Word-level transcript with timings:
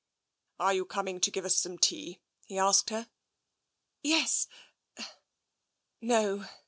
"Are 0.59 0.73
you 0.73 0.83
coming 0.85 1.19
to 1.21 1.29
give 1.29 1.45
us 1.45 1.55
some 1.57 1.77
tea?" 1.77 2.21
he 2.47 2.57
asked 2.57 2.89
her." 2.89 3.07
Yes— 4.01 4.47
No. 6.01 6.45